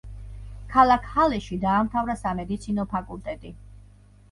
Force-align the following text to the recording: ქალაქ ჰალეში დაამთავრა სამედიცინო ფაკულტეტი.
ქალაქ 0.71 1.05
ჰალეში 1.17 1.59
დაამთავრა 1.67 2.17
სამედიცინო 2.23 2.89
ფაკულტეტი. 2.97 3.57